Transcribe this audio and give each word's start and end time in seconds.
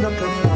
não 0.00 0.08
Hare 0.08 0.49